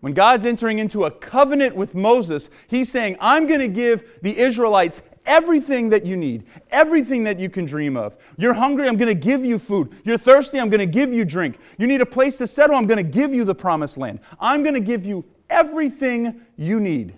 When 0.00 0.14
God's 0.14 0.46
entering 0.46 0.78
into 0.78 1.04
a 1.04 1.10
covenant 1.10 1.76
with 1.76 1.94
Moses, 1.94 2.48
he's 2.68 2.90
saying, 2.90 3.16
I'm 3.20 3.46
going 3.46 3.60
to 3.60 3.68
give 3.68 4.20
the 4.22 4.38
Israelites 4.38 5.02
everything 5.30 5.88
that 5.90 6.04
you 6.04 6.16
need, 6.16 6.44
everything 6.70 7.22
that 7.22 7.38
you 7.38 7.48
can 7.48 7.64
dream 7.64 7.96
of. 7.96 8.18
You're 8.36 8.52
hungry, 8.52 8.88
I'm 8.88 8.96
going 8.96 9.08
to 9.08 9.14
give 9.14 9.44
you 9.44 9.60
food. 9.60 9.94
You're 10.04 10.18
thirsty, 10.18 10.58
I'm 10.58 10.68
going 10.68 10.80
to 10.80 10.86
give 10.86 11.12
you 11.12 11.24
drink. 11.24 11.58
You 11.78 11.86
need 11.86 12.00
a 12.00 12.06
place 12.06 12.36
to 12.38 12.48
settle, 12.48 12.74
I'm 12.74 12.86
going 12.86 12.98
to 12.98 13.18
give 13.18 13.32
you 13.32 13.44
the 13.44 13.54
promised 13.54 13.96
land. 13.96 14.18
I'm 14.40 14.62
going 14.62 14.74
to 14.74 14.80
give 14.80 15.06
you 15.06 15.24
everything 15.48 16.40
you 16.56 16.80
need. 16.80 17.14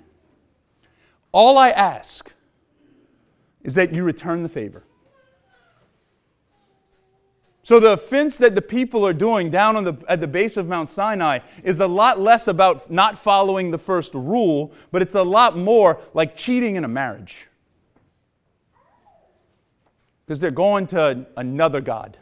All 1.32 1.56
I 1.56 1.70
ask 1.70 2.30
is 3.62 3.74
that 3.74 3.94
you 3.94 4.04
return 4.04 4.42
the 4.42 4.48
favor. 4.50 4.84
So 7.62 7.80
the 7.80 7.92
offense 7.92 8.36
that 8.38 8.54
the 8.54 8.60
people 8.60 9.06
are 9.06 9.14
doing 9.14 9.48
down 9.48 9.76
on 9.76 9.84
the, 9.84 9.94
at 10.06 10.20
the 10.20 10.26
base 10.26 10.58
of 10.58 10.66
Mount 10.66 10.90
Sinai 10.90 11.38
is 11.62 11.80
a 11.80 11.86
lot 11.86 12.20
less 12.20 12.46
about 12.48 12.90
not 12.90 13.16
following 13.16 13.70
the 13.70 13.78
first 13.78 14.12
rule, 14.12 14.72
but 14.90 15.00
it's 15.00 15.14
a 15.14 15.22
lot 15.22 15.56
more 15.56 16.00
like 16.12 16.36
cheating 16.36 16.76
in 16.76 16.84
a 16.84 16.88
marriage. 16.88 17.46
Because 20.32 20.40
they're 20.40 20.50
going 20.50 20.86
to 20.86 21.26
another 21.36 21.82
God. 21.82 22.16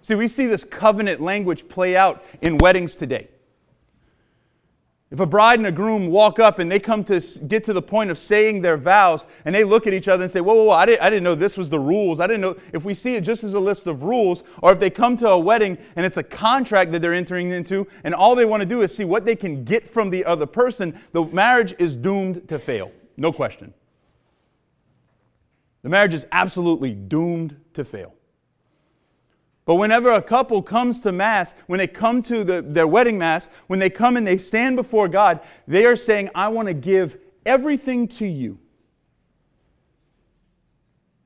See, 0.00 0.14
we 0.14 0.28
see 0.28 0.46
this 0.46 0.64
covenant 0.64 1.20
language 1.20 1.68
play 1.68 1.94
out 1.94 2.24
in 2.40 2.56
weddings 2.56 2.96
today. 2.96 3.28
If 5.10 5.20
a 5.20 5.26
bride 5.26 5.58
and 5.58 5.66
a 5.66 5.72
groom 5.72 6.06
walk 6.06 6.38
up 6.38 6.58
and 6.58 6.72
they 6.72 6.80
come 6.80 7.04
to 7.04 7.20
get 7.46 7.64
to 7.64 7.74
the 7.74 7.82
point 7.82 8.10
of 8.10 8.18
saying 8.18 8.62
their 8.62 8.78
vows 8.78 9.26
and 9.44 9.54
they 9.54 9.62
look 9.62 9.86
at 9.86 9.92
each 9.92 10.08
other 10.08 10.22
and 10.22 10.32
say, 10.32 10.40
Whoa, 10.40 10.54
whoa, 10.54 10.64
whoa, 10.64 10.74
I 10.74 10.86
didn't, 10.86 11.02
I 11.02 11.10
didn't 11.10 11.24
know 11.24 11.34
this 11.34 11.58
was 11.58 11.68
the 11.68 11.78
rules. 11.78 12.18
I 12.18 12.26
didn't 12.26 12.40
know 12.40 12.56
if 12.72 12.82
we 12.82 12.94
see 12.94 13.16
it 13.16 13.20
just 13.20 13.44
as 13.44 13.52
a 13.52 13.60
list 13.60 13.86
of 13.86 14.02
rules, 14.02 14.42
or 14.62 14.72
if 14.72 14.80
they 14.80 14.88
come 14.88 15.18
to 15.18 15.28
a 15.28 15.38
wedding 15.38 15.76
and 15.96 16.06
it's 16.06 16.16
a 16.16 16.22
contract 16.22 16.92
that 16.92 17.02
they're 17.02 17.12
entering 17.12 17.50
into 17.50 17.86
and 18.04 18.14
all 18.14 18.34
they 18.34 18.46
want 18.46 18.62
to 18.62 18.66
do 18.66 18.80
is 18.80 18.96
see 18.96 19.04
what 19.04 19.26
they 19.26 19.36
can 19.36 19.64
get 19.64 19.86
from 19.86 20.08
the 20.08 20.24
other 20.24 20.46
person, 20.46 20.98
the 21.12 21.26
marriage 21.26 21.74
is 21.78 21.94
doomed 21.94 22.48
to 22.48 22.58
fail. 22.58 22.90
No 23.18 23.34
question. 23.34 23.74
The 25.82 25.88
marriage 25.88 26.14
is 26.14 26.26
absolutely 26.30 26.92
doomed 26.92 27.56
to 27.74 27.84
fail. 27.84 28.14
But 29.64 29.76
whenever 29.76 30.10
a 30.10 30.22
couple 30.22 30.62
comes 30.62 31.00
to 31.00 31.12
Mass, 31.12 31.54
when 31.66 31.78
they 31.78 31.86
come 31.86 32.22
to 32.22 32.42
the, 32.42 32.60
their 32.60 32.86
wedding 32.86 33.18
Mass, 33.18 33.48
when 33.66 33.78
they 33.78 33.90
come 33.90 34.16
and 34.16 34.26
they 34.26 34.38
stand 34.38 34.76
before 34.76 35.08
God, 35.08 35.40
they 35.66 35.84
are 35.84 35.96
saying, 35.96 36.30
I 36.34 36.48
want 36.48 36.68
to 36.68 36.74
give 36.74 37.18
everything 37.46 38.08
to 38.08 38.26
you. 38.26 38.58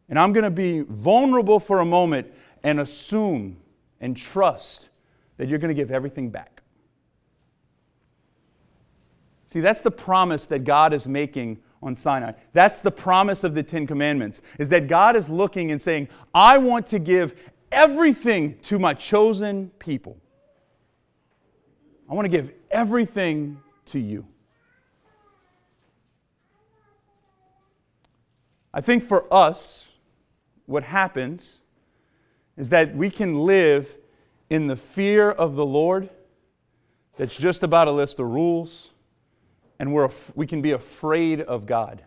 And 0.08 0.18
I'm 0.18 0.32
going 0.32 0.44
to 0.44 0.50
be 0.50 0.80
vulnerable 0.80 1.58
for 1.58 1.80
a 1.80 1.84
moment 1.84 2.32
and 2.62 2.80
assume 2.80 3.56
and 4.00 4.16
trust 4.16 4.88
that 5.38 5.48
you're 5.48 5.58
going 5.58 5.74
to 5.74 5.80
give 5.80 5.90
everything 5.90 6.30
back. 6.30 6.62
See, 9.52 9.60
that's 9.60 9.82
the 9.82 9.90
promise 9.90 10.46
that 10.46 10.64
God 10.64 10.92
is 10.92 11.06
making 11.06 11.60
on 11.84 11.94
Sinai. 11.94 12.32
That's 12.52 12.80
the 12.80 12.90
promise 12.90 13.44
of 13.44 13.54
the 13.54 13.62
Ten 13.62 13.86
Commandments, 13.86 14.40
is 14.58 14.70
that 14.70 14.88
God 14.88 15.14
is 15.14 15.28
looking 15.28 15.70
and 15.70 15.80
saying, 15.80 16.08
I 16.34 16.58
want 16.58 16.86
to 16.88 16.98
give 16.98 17.36
everything 17.70 18.58
to 18.62 18.78
my 18.78 18.94
chosen 18.94 19.70
people. 19.78 20.16
I 22.10 22.14
want 22.14 22.24
to 22.24 22.30
give 22.30 22.52
everything 22.70 23.60
to 23.86 23.98
you. 23.98 24.26
I 28.72 28.80
think 28.80 29.04
for 29.04 29.32
us, 29.32 29.88
what 30.66 30.84
happens 30.84 31.60
is 32.56 32.70
that 32.70 32.96
we 32.96 33.10
can 33.10 33.40
live 33.40 33.96
in 34.48 34.66
the 34.66 34.76
fear 34.76 35.30
of 35.30 35.54
the 35.54 35.66
Lord 35.66 36.08
that's 37.16 37.36
just 37.36 37.62
about 37.62 37.88
a 37.88 37.92
list 37.92 38.18
of 38.18 38.26
rules, 38.26 38.90
and 39.78 39.92
we're, 39.92 40.08
we 40.34 40.46
can 40.46 40.62
be 40.62 40.72
afraid 40.72 41.40
of 41.40 41.66
God. 41.66 42.04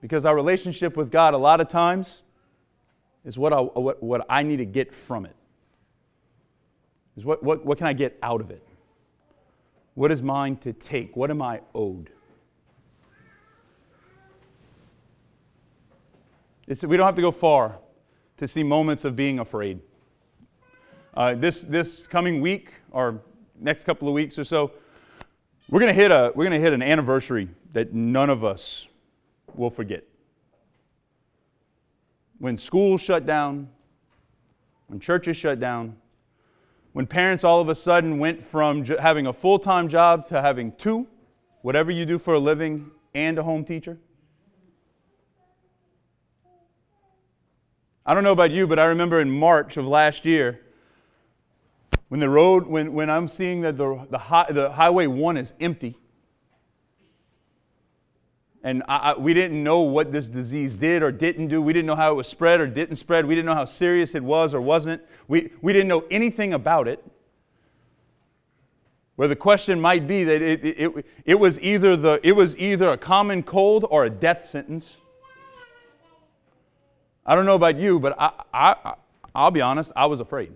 Because 0.00 0.24
our 0.24 0.36
relationship 0.36 0.96
with 0.96 1.10
God, 1.10 1.34
a 1.34 1.38
lot 1.38 1.60
of 1.60 1.68
times, 1.68 2.22
is 3.24 3.36
what 3.36 3.52
I, 3.52 3.60
what, 3.60 4.02
what 4.02 4.26
I 4.28 4.42
need 4.42 4.58
to 4.58 4.64
get 4.64 4.94
from 4.94 5.26
it. 5.26 5.34
Is 7.16 7.24
what, 7.24 7.42
what, 7.42 7.64
what 7.66 7.78
can 7.78 7.86
I 7.86 7.92
get 7.92 8.16
out 8.22 8.40
of 8.40 8.50
it? 8.50 8.62
What 9.94 10.12
is 10.12 10.22
mine 10.22 10.56
to 10.58 10.72
take? 10.72 11.16
What 11.16 11.30
am 11.30 11.42
I 11.42 11.60
owed? 11.74 12.10
It's, 16.68 16.84
we 16.84 16.96
don't 16.96 17.06
have 17.06 17.16
to 17.16 17.22
go 17.22 17.32
far 17.32 17.78
to 18.36 18.46
see 18.46 18.62
moments 18.62 19.04
of 19.04 19.16
being 19.16 19.40
afraid. 19.40 19.80
Uh, 21.14 21.34
this, 21.34 21.60
this 21.62 22.06
coming 22.06 22.40
week, 22.40 22.72
or 22.92 23.20
next 23.58 23.84
couple 23.84 24.06
of 24.06 24.14
weeks 24.14 24.38
or 24.38 24.44
so, 24.44 24.70
we're 25.68 25.80
going 25.80 25.94
to 25.94 26.00
hit 26.00 26.10
a 26.10 26.32
we're 26.34 26.44
going 26.44 26.58
to 26.58 26.64
hit 26.64 26.72
an 26.72 26.82
anniversary 26.82 27.48
that 27.72 27.92
none 27.92 28.30
of 28.30 28.44
us 28.44 28.86
will 29.54 29.70
forget 29.70 30.04
when 32.38 32.56
schools 32.56 33.00
shut 33.00 33.26
down, 33.26 33.68
when 34.86 35.00
churches 35.00 35.36
shut 35.36 35.60
down, 35.60 35.96
when 36.92 37.06
parents 37.06 37.44
all 37.44 37.60
of 37.60 37.68
a 37.68 37.74
sudden 37.74 38.18
went 38.18 38.44
from 38.44 38.84
having 38.84 39.26
a 39.26 39.32
full 39.32 39.58
time 39.58 39.88
job 39.88 40.26
to 40.26 40.40
having 40.40 40.72
two, 40.72 41.06
whatever 41.62 41.90
you 41.90 42.06
do 42.06 42.18
for 42.18 42.34
a 42.34 42.38
living, 42.38 42.90
and 43.14 43.38
a 43.38 43.42
home 43.42 43.64
teacher. 43.64 43.98
I 48.06 48.14
don't 48.14 48.24
know 48.24 48.32
about 48.32 48.52
you, 48.52 48.66
but 48.66 48.78
I 48.78 48.86
remember 48.86 49.20
in 49.20 49.30
March 49.30 49.76
of 49.76 49.86
last 49.86 50.24
year 50.24 50.60
when 52.08 52.20
the 52.20 52.28
road, 52.28 52.66
when, 52.66 52.92
when 52.94 53.10
I'm 53.10 53.28
seeing 53.28 53.62
that 53.62 53.76
the, 53.76 54.06
the, 54.10 54.18
high, 54.18 54.50
the 54.50 54.70
highway 54.70 55.06
one 55.06 55.36
is 55.36 55.52
empty 55.60 55.98
and 58.68 58.82
I, 58.88 58.96
I, 58.96 59.18
we 59.18 59.34
didn't 59.34 59.62
know 59.62 59.80
what 59.80 60.12
this 60.12 60.28
disease 60.28 60.74
did 60.74 61.02
or 61.02 61.12
didn't 61.12 61.48
do. 61.48 61.62
We 61.62 61.72
didn't 61.72 61.86
know 61.86 61.94
how 61.94 62.12
it 62.12 62.16
was 62.16 62.26
spread 62.26 62.60
or 62.60 62.66
didn't 62.66 62.96
spread. 62.96 63.24
We 63.26 63.34
didn't 63.34 63.46
know 63.46 63.54
how 63.54 63.64
serious 63.64 64.14
it 64.14 64.22
was 64.22 64.52
or 64.52 64.60
wasn't. 64.60 65.02
We, 65.28 65.52
we 65.62 65.72
didn't 65.72 65.88
know 65.88 66.04
anything 66.10 66.52
about 66.52 66.88
it. 66.88 67.04
Where 69.16 69.28
the 69.28 69.36
question 69.36 69.80
might 69.80 70.06
be 70.06 70.24
that 70.24 70.42
it, 70.42 70.64
it, 70.64 70.78
it, 70.78 71.06
it, 71.24 71.34
was 71.36 71.58
either 71.60 71.96
the, 71.96 72.20
it 72.22 72.32
was 72.32 72.56
either 72.58 72.90
a 72.90 72.96
common 72.96 73.42
cold 73.42 73.84
or 73.88 74.04
a 74.04 74.10
death 74.10 74.44
sentence. 74.44 74.96
I 77.26 77.34
don't 77.34 77.46
know 77.46 77.56
about 77.56 77.78
you, 77.78 77.98
but 77.98 78.16
I, 78.18 78.32
I, 78.52 78.94
I'll 79.34 79.50
be 79.50 79.60
honest, 79.60 79.92
I 79.96 80.06
was 80.06 80.20
afraid. 80.20 80.52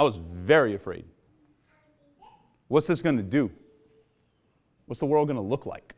I 0.00 0.02
was 0.02 0.16
very 0.16 0.74
afraid. 0.74 1.04
What's 2.68 2.86
this 2.86 3.02
going 3.02 3.18
to 3.18 3.22
do? 3.22 3.50
What's 4.86 4.98
the 4.98 5.04
world 5.04 5.28
going 5.28 5.36
to 5.36 5.42
look 5.42 5.66
like? 5.66 5.92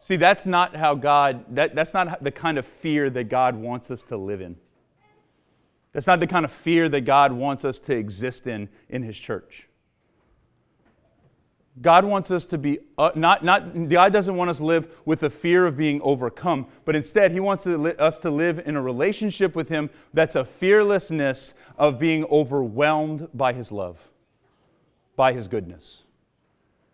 See, 0.00 0.16
that's 0.16 0.44
not 0.44 0.74
how 0.74 0.96
God, 0.96 1.44
that, 1.54 1.76
that's 1.76 1.94
not 1.94 2.24
the 2.24 2.32
kind 2.32 2.58
of 2.58 2.66
fear 2.66 3.08
that 3.10 3.28
God 3.28 3.54
wants 3.54 3.92
us 3.92 4.02
to 4.08 4.16
live 4.16 4.40
in. 4.40 4.56
That's 5.92 6.08
not 6.08 6.18
the 6.18 6.26
kind 6.26 6.44
of 6.44 6.52
fear 6.52 6.88
that 6.88 7.02
God 7.02 7.30
wants 7.30 7.64
us 7.64 7.78
to 7.78 7.96
exist 7.96 8.48
in 8.48 8.68
in 8.88 9.04
His 9.04 9.16
church. 9.16 9.68
God 11.80 12.04
wants 12.04 12.30
us 12.30 12.46
to 12.46 12.58
be, 12.58 12.78
uh, 12.96 13.10
not, 13.16 13.44
not, 13.44 13.88
God 13.88 14.12
doesn't 14.12 14.36
want 14.36 14.48
us 14.48 14.58
to 14.58 14.64
live 14.64 15.00
with 15.04 15.20
the 15.20 15.30
fear 15.30 15.66
of 15.66 15.76
being 15.76 16.00
overcome, 16.02 16.66
but 16.84 16.94
instead, 16.94 17.32
He 17.32 17.40
wants 17.40 17.64
to 17.64 17.76
li- 17.76 17.96
us 17.98 18.18
to 18.20 18.30
live 18.30 18.60
in 18.64 18.76
a 18.76 18.82
relationship 18.82 19.56
with 19.56 19.68
Him 19.68 19.90
that's 20.12 20.36
a 20.36 20.44
fearlessness 20.44 21.52
of 21.76 21.98
being 21.98 22.24
overwhelmed 22.26 23.28
by 23.34 23.52
His 23.52 23.72
love, 23.72 24.08
by 25.16 25.32
His 25.32 25.48
goodness. 25.48 26.04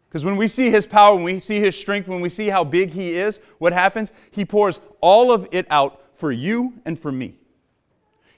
Because 0.08 0.24
when 0.24 0.36
we 0.36 0.48
see 0.48 0.70
His 0.70 0.86
power, 0.86 1.14
when 1.14 1.24
we 1.24 1.40
see 1.40 1.60
His 1.60 1.78
strength, 1.78 2.08
when 2.08 2.22
we 2.22 2.30
see 2.30 2.48
how 2.48 2.64
big 2.64 2.94
He 2.94 3.16
is, 3.16 3.38
what 3.58 3.74
happens? 3.74 4.12
He 4.30 4.46
pours 4.46 4.80
all 5.02 5.30
of 5.30 5.46
it 5.52 5.66
out 5.68 6.02
for 6.14 6.32
you 6.32 6.72
and 6.86 6.98
for 6.98 7.12
me. 7.12 7.39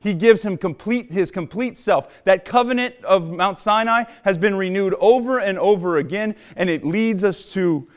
He 0.02 0.14
gives 0.14 0.42
him 0.42 0.56
complete, 0.56 1.12
his 1.12 1.30
complete 1.30 1.78
self. 1.78 2.25
That 2.25 2.44
covenant 2.44 2.97
of 3.04 3.30
Mount 3.30 3.59
Sinai 3.59 4.04
has 4.25 4.37
been 4.37 4.56
renewed 4.56 4.94
over 4.99 5.38
and 5.38 5.59
over 5.59 5.99
again, 5.99 6.35
and 6.56 6.68
it 6.68 6.85
leads 6.85 7.23
us 7.23 7.44
to 7.52 7.88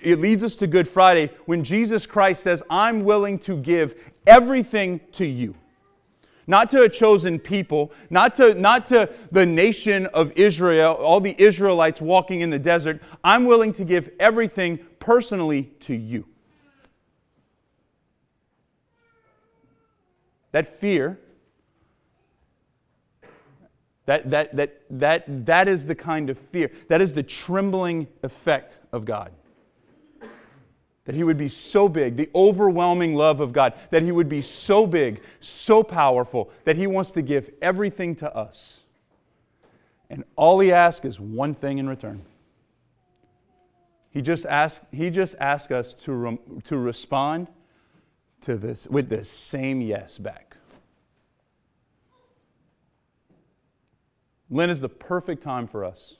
it 0.00 0.20
leads 0.20 0.42
us 0.42 0.56
to 0.56 0.66
Good 0.66 0.88
Friday 0.88 1.30
when 1.46 1.62
Jesus 1.62 2.04
Christ 2.04 2.42
says, 2.42 2.60
I'm 2.68 3.04
willing 3.04 3.38
to 3.40 3.56
give 3.56 3.94
everything 4.26 5.00
to 5.12 5.24
you. 5.24 5.54
Not 6.48 6.70
to 6.70 6.82
a 6.82 6.88
chosen 6.88 7.38
people, 7.38 7.92
not 8.08 8.34
to, 8.36 8.54
not 8.54 8.84
to 8.86 9.08
the 9.30 9.46
nation 9.46 10.06
of 10.06 10.32
Israel, 10.32 10.94
all 10.94 11.20
the 11.20 11.36
Israelites 11.40 12.00
walking 12.00 12.40
in 12.40 12.50
the 12.50 12.58
desert. 12.58 13.00
I'm 13.22 13.44
willing 13.44 13.72
to 13.74 13.84
give 13.84 14.10
everything 14.18 14.80
personally 14.98 15.70
to 15.80 15.94
you. 15.94 16.26
That 20.50 20.66
fear 20.66 21.20
That, 24.10 24.28
that, 24.30 24.56
that, 24.56 24.80
that, 24.90 25.46
that 25.46 25.68
is 25.68 25.86
the 25.86 25.94
kind 25.94 26.30
of 26.30 26.36
fear, 26.36 26.72
that 26.88 27.00
is 27.00 27.14
the 27.14 27.22
trembling 27.22 28.08
effect 28.24 28.80
of 28.90 29.04
God. 29.04 29.30
That 31.04 31.14
he 31.14 31.22
would 31.22 31.36
be 31.36 31.48
so 31.48 31.88
big, 31.88 32.16
the 32.16 32.28
overwhelming 32.34 33.14
love 33.14 33.38
of 33.38 33.52
God, 33.52 33.72
that 33.90 34.02
he 34.02 34.10
would 34.10 34.28
be 34.28 34.42
so 34.42 34.84
big, 34.84 35.22
so 35.38 35.84
powerful, 35.84 36.50
that 36.64 36.76
he 36.76 36.88
wants 36.88 37.12
to 37.12 37.22
give 37.22 37.50
everything 37.62 38.16
to 38.16 38.36
us. 38.36 38.80
And 40.10 40.24
all 40.34 40.58
he 40.58 40.72
asks 40.72 41.06
is 41.06 41.20
one 41.20 41.54
thing 41.54 41.78
in 41.78 41.88
return. 41.88 42.22
He 44.10 44.22
just 44.22 44.44
asks, 44.44 44.84
he 44.90 45.10
just 45.10 45.36
asks 45.38 45.70
us 45.70 45.94
to, 45.94 46.12
re, 46.12 46.38
to 46.64 46.78
respond 46.78 47.46
to 48.40 48.56
this 48.56 48.88
with 48.88 49.08
the 49.08 49.22
same 49.22 49.80
yes 49.80 50.18
back. 50.18 50.49
Lent 54.50 54.70
is 54.70 54.80
the 54.80 54.88
perfect 54.88 55.42
time 55.42 55.66
for 55.66 55.84
us. 55.84 56.16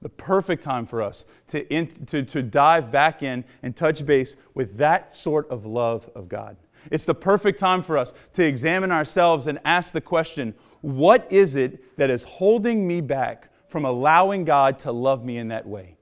The 0.00 0.08
perfect 0.08 0.62
time 0.62 0.86
for 0.86 1.02
us 1.02 1.26
to, 1.48 1.66
in, 1.72 1.88
to, 2.06 2.22
to 2.22 2.42
dive 2.42 2.90
back 2.90 3.22
in 3.22 3.44
and 3.62 3.76
touch 3.76 4.06
base 4.06 4.36
with 4.54 4.76
that 4.76 5.12
sort 5.12 5.50
of 5.50 5.66
love 5.66 6.08
of 6.14 6.28
God. 6.28 6.56
It's 6.90 7.04
the 7.04 7.14
perfect 7.14 7.58
time 7.58 7.82
for 7.82 7.98
us 7.98 8.14
to 8.34 8.44
examine 8.44 8.92
ourselves 8.92 9.46
and 9.46 9.58
ask 9.64 9.92
the 9.92 10.00
question 10.00 10.54
what 10.80 11.30
is 11.30 11.56
it 11.56 11.96
that 11.96 12.08
is 12.08 12.22
holding 12.22 12.86
me 12.86 13.00
back 13.00 13.50
from 13.66 13.84
allowing 13.84 14.44
God 14.44 14.78
to 14.80 14.92
love 14.92 15.24
me 15.24 15.36
in 15.36 15.48
that 15.48 15.66
way? 15.66 15.97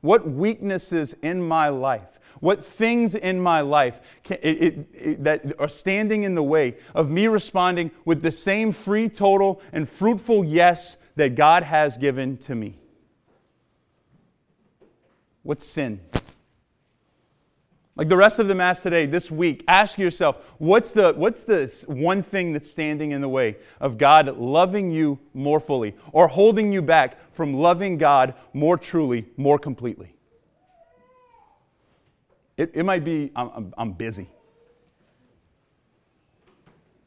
What 0.00 0.30
weaknesses 0.30 1.14
in 1.22 1.42
my 1.42 1.68
life, 1.68 2.18
what 2.40 2.64
things 2.64 3.14
in 3.14 3.40
my 3.40 3.60
life 3.60 4.00
can, 4.22 4.38
it, 4.42 4.62
it, 4.62 4.88
it, 4.92 5.24
that 5.24 5.52
are 5.58 5.68
standing 5.68 6.24
in 6.24 6.34
the 6.34 6.42
way 6.42 6.76
of 6.94 7.10
me 7.10 7.28
responding 7.28 7.90
with 8.04 8.22
the 8.22 8.32
same 8.32 8.72
free, 8.72 9.08
total, 9.08 9.60
and 9.72 9.88
fruitful 9.88 10.44
yes 10.44 10.96
that 11.16 11.34
God 11.34 11.62
has 11.62 11.96
given 11.96 12.36
to 12.38 12.54
me? 12.54 12.78
What's 15.42 15.66
sin? 15.66 16.00
Like 17.96 18.10
the 18.10 18.16
rest 18.16 18.38
of 18.38 18.46
the 18.46 18.54
Mass 18.54 18.82
today, 18.82 19.06
this 19.06 19.30
week, 19.30 19.64
ask 19.66 19.98
yourself 19.98 20.54
what's 20.58 20.92
the, 20.92 21.14
what's 21.14 21.44
the 21.44 21.72
one 21.86 22.22
thing 22.22 22.52
that's 22.52 22.70
standing 22.70 23.12
in 23.12 23.22
the 23.22 23.28
way 23.28 23.56
of 23.80 23.96
God 23.96 24.36
loving 24.36 24.90
you 24.90 25.18
more 25.32 25.60
fully 25.60 25.94
or 26.12 26.28
holding 26.28 26.70
you 26.70 26.82
back 26.82 27.16
from 27.32 27.54
loving 27.54 27.96
God 27.96 28.34
more 28.52 28.76
truly, 28.76 29.26
more 29.38 29.58
completely? 29.58 30.14
It, 32.58 32.72
it 32.74 32.82
might 32.84 33.02
be, 33.02 33.32
I'm, 33.34 33.50
I'm, 33.54 33.74
I'm 33.78 33.92
busy. 33.92 34.28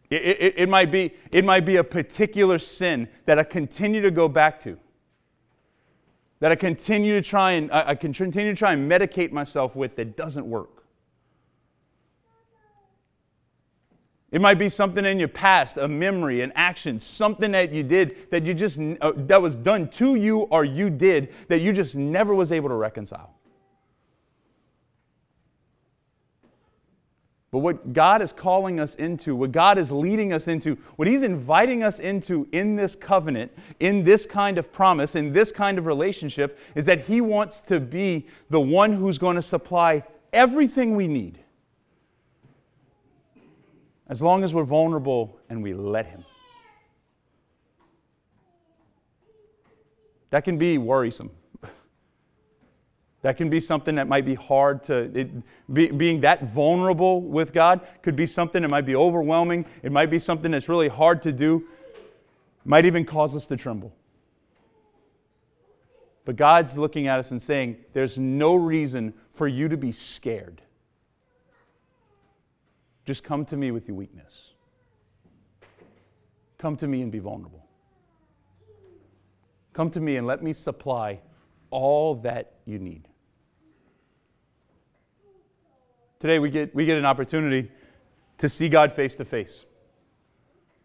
It, 0.09 0.23
it, 0.23 0.53
it, 0.57 0.69
might 0.69 0.89
be, 0.89 1.13
it 1.31 1.45
might 1.45 1.65
be 1.65 1.75
a 1.75 1.83
particular 1.83 2.57
sin 2.57 3.07
that 3.25 3.37
I 3.37 3.43
continue 3.43 4.01
to 4.01 4.09
go 4.09 4.27
back 4.27 4.59
to. 4.61 4.79
That 6.39 6.51
I 6.51 6.55
continue 6.55 7.21
to 7.21 7.27
try 7.27 7.51
and 7.51 7.71
I 7.71 7.93
can 7.95 8.13
continue 8.13 8.53
to 8.53 8.57
try 8.57 8.73
and 8.73 8.89
medicate 8.89 9.31
myself 9.31 9.75
with 9.75 9.95
that 9.97 10.15
doesn't 10.15 10.45
work. 10.45 10.78
It 14.31 14.41
might 14.41 14.59
be 14.59 14.69
something 14.69 15.05
in 15.05 15.17
your 15.17 15.27
past, 15.27 15.77
a 15.77 15.87
memory, 15.87 16.41
an 16.41 16.51
action, 16.55 16.99
something 16.99 17.51
that 17.53 17.73
you 17.73 17.81
did 17.81 18.29
that 18.29 18.43
you 18.43 18.53
just 18.53 18.79
uh, 19.01 19.13
that 19.15 19.41
was 19.41 19.55
done 19.55 19.87
to 19.89 20.15
you 20.15 20.41
or 20.41 20.63
you 20.63 20.91
did 20.91 21.33
that 21.47 21.61
you 21.61 21.73
just 21.73 21.95
never 21.95 22.35
was 22.35 22.51
able 22.51 22.69
to 22.69 22.75
reconcile. 22.75 23.33
But 27.51 27.59
what 27.59 27.93
God 27.93 28.21
is 28.21 28.31
calling 28.31 28.79
us 28.79 28.93
into, 28.93 29.35
what 29.35 29.51
God 29.51 29.79
is 29.79 29.91
leading 29.91 30.33
us 30.33 30.47
into, 30.47 30.77
what 30.97 31.07
He's 31.07 31.23
inviting 31.23 31.81
us 31.81 31.97
into 31.97 32.47
in 32.51 32.75
this 32.75 32.93
covenant, 32.93 33.51
in 33.79 34.03
this 34.03 34.27
kind 34.27 34.59
of 34.59 34.71
promise, 34.71 35.15
in 35.15 35.33
this 35.33 35.51
kind 35.51 35.79
of 35.79 35.87
relationship, 35.87 36.59
is 36.75 36.85
that 36.85 37.05
He 37.05 37.21
wants 37.21 37.63
to 37.63 37.79
be 37.79 38.27
the 38.51 38.61
one 38.61 38.93
who's 38.93 39.17
going 39.17 39.35
to 39.35 39.41
supply 39.41 40.03
everything 40.31 40.95
we 40.95 41.07
need 41.07 41.39
as 44.09 44.21
long 44.21 44.43
as 44.43 44.53
we're 44.53 44.63
vulnerable 44.63 45.39
and 45.49 45.63
we 45.63 45.73
let 45.73 46.07
Him. 46.07 46.25
That 50.31 50.43
can 50.43 50.57
be 50.57 50.77
worrisome. 50.77 51.31
That 53.21 53.35
can 53.35 53.49
be 53.49 53.59
something 53.59 53.95
that 53.95 54.07
might 54.07 54.23
be 54.23 54.35
hard 54.35 54.85
to, 54.85 55.11
it, 55.13 55.29
be, 55.73 55.91
being 55.91 56.21
that 56.21 56.45
vulnerable 56.45 57.21
with 57.21 57.51
God 57.51 57.81
could 58.01 58.15
be 58.15 58.25
something 58.25 58.61
that 58.61 58.69
might 58.69 58.85
be 58.85 58.95
overwhelming. 58.95 59.65
It 59.83 59.91
might 59.91 60.09
be 60.09 60.19
something 60.19 60.51
that's 60.51 60.69
really 60.69 60.87
hard 60.87 61.21
to 61.23 61.33
do, 61.33 61.65
might 62.63 62.85
even 62.85 63.03
cause 63.03 63.35
us 63.35 63.45
to 63.47 63.57
tremble. 63.57 63.93
But 66.23 66.37
God's 66.37 66.77
looking 66.77 67.07
at 67.07 67.19
us 67.19 67.31
and 67.31 67.41
saying, 67.41 67.83
There's 67.91 68.17
no 68.17 68.55
reason 68.55 69.13
for 69.33 69.49
you 69.49 69.67
to 69.67 69.75
be 69.75 69.91
scared. 69.91 70.61
Just 73.09 73.23
come 73.23 73.43
to 73.45 73.57
me 73.57 73.71
with 73.71 73.87
your 73.87 73.97
weakness. 73.97 74.51
Come 76.59 76.77
to 76.77 76.87
me 76.87 77.01
and 77.01 77.11
be 77.11 77.17
vulnerable. 77.17 77.65
Come 79.73 79.89
to 79.89 79.99
me 79.99 80.17
and 80.17 80.27
let 80.27 80.43
me 80.43 80.53
supply 80.53 81.19
all 81.71 82.13
that 82.17 82.53
you 82.65 82.77
need. 82.77 83.07
Today, 86.19 86.37
we 86.37 86.51
get, 86.51 86.75
we 86.75 86.85
get 86.85 86.99
an 86.99 87.05
opportunity 87.05 87.71
to 88.37 88.47
see 88.47 88.69
God 88.69 88.93
face 88.93 89.15
to 89.15 89.25
face. 89.25 89.65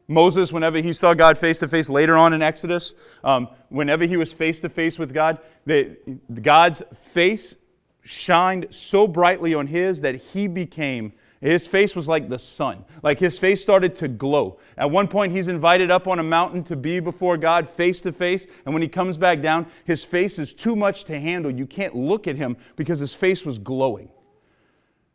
Moses, 0.09 0.51
whenever 0.51 0.79
he 0.79 0.95
saw 0.95 1.13
God 1.13 1.37
face 1.37 1.59
to 1.59 1.69
face 1.69 1.91
later 1.91 2.17
on 2.17 2.33
in 2.33 2.41
Exodus, 2.41 2.95
um, 3.23 3.49
whenever 3.69 4.07
he 4.07 4.17
was 4.17 4.33
face 4.33 4.61
to 4.61 4.71
face 4.71 4.99
with 4.99 5.13
God, 5.13 5.41
the, 5.67 5.99
God's 6.41 6.83
face 6.95 7.55
shined 8.03 8.69
so 8.71 9.07
brightly 9.07 9.53
on 9.53 9.67
his 9.67 10.01
that 10.01 10.15
he 10.15 10.47
became 10.47 11.13
his 11.41 11.67
face 11.67 11.95
was 11.95 12.09
like 12.09 12.29
the 12.29 12.39
sun. 12.39 12.85
Like 13.03 13.19
his 13.19 13.39
face 13.39 13.61
started 13.61 13.95
to 13.97 14.09
glow. 14.09 14.59
At 14.77 14.91
one 14.91 15.09
point, 15.09 15.33
he's 15.33 15.49
invited 15.49 15.91
up 15.91 16.09
on 16.09 16.19
a 16.19 16.23
mountain 16.23 16.65
to 16.65 16.77
be 16.77 17.01
before 17.01 17.37
God 17.37 17.69
face 17.69 18.01
to 18.03 18.13
face. 18.13 18.47
And 18.65 18.73
when 18.73 18.83
he 18.83 18.89
comes 18.89 19.17
back 19.17 19.41
down, 19.41 19.67
his 19.85 20.05
face 20.05 20.39
is 20.39 20.53
too 20.53 20.75
much 20.75 21.05
to 21.05 21.21
handle. 21.21 21.51
You 21.51 21.67
can't 21.67 21.95
look 21.95 22.27
at 22.27 22.37
him 22.37 22.57
because 22.77 22.99
his 22.99 23.15
face 23.15 23.45
was 23.45 23.59
glowing. 23.59 24.09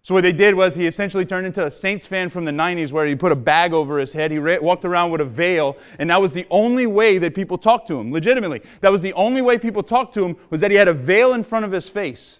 So, 0.02 0.14
what 0.14 0.22
they 0.22 0.32
did 0.32 0.56
was 0.56 0.76
he 0.76 0.88
essentially 0.88 1.26
turned 1.26 1.46
into 1.46 1.66
a 1.66 1.70
Saints 1.70 2.06
fan 2.06 2.30
from 2.30 2.46
the 2.46 2.52
90s 2.52 2.92
where 2.92 3.06
he 3.06 3.16
put 3.16 3.32
a 3.32 3.36
bag 3.36 3.74
over 3.74 4.00
his 4.00 4.14
head. 4.14 4.32
He 4.32 4.40
walked 4.40 4.86
around 4.86 5.12
with 5.12 5.22
a 5.22 5.26
veil, 5.26 5.78
and 6.00 6.10
that 6.10 6.22
was 6.22 6.32
the 6.32 6.48
only 6.50 6.88
way 6.88 7.18
that 7.18 7.36
people 7.36 7.58
talked 7.58 7.88
to 7.90 8.00
him, 8.00 8.12
legitimately. 8.12 8.62
That 8.80 8.92
was 8.92 9.02
the 9.02 9.14
only 9.14 9.42
way 9.42 9.58
people 9.58 9.84
talked 9.84 10.14
to 10.14 10.26
him, 10.26 10.38
was 10.50 10.62
that 10.62 10.72
he 10.72 10.78
had 10.78 10.88
a 10.88 10.94
veil 10.94 11.34
in 11.34 11.44
front 11.44 11.66
of 11.66 11.72
his 11.74 11.90
face 11.90 12.40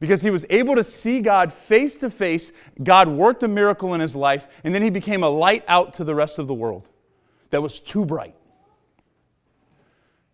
because 0.00 0.22
he 0.22 0.30
was 0.30 0.44
able 0.50 0.74
to 0.76 0.84
see 0.84 1.20
God 1.20 1.52
face 1.52 1.96
to 1.96 2.10
face. 2.10 2.52
God 2.82 3.08
worked 3.08 3.42
a 3.42 3.48
miracle 3.48 3.94
in 3.94 4.00
his 4.00 4.14
life, 4.14 4.48
and 4.64 4.74
then 4.74 4.82
he 4.82 4.90
became 4.90 5.22
a 5.22 5.28
light 5.28 5.64
out 5.68 5.94
to 5.94 6.04
the 6.04 6.14
rest 6.14 6.38
of 6.38 6.46
the 6.46 6.54
world 6.54 6.88
that 7.50 7.62
was 7.62 7.80
too 7.80 8.04
bright. 8.04 8.34